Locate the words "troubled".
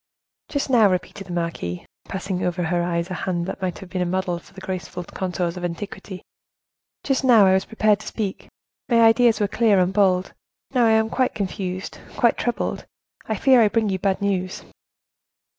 12.35-12.87